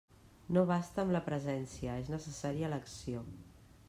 [0.55, 3.23] No basta amb la presència, és necessària l'acció.